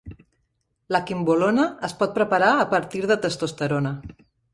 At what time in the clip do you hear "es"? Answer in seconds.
1.89-1.93